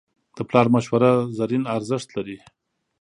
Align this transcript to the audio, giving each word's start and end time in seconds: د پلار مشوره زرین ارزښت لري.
د 0.35 0.37
پلار 0.49 0.67
مشوره 0.75 1.11
زرین 1.37 1.63
ارزښت 1.75 2.09
لري. 2.17 2.37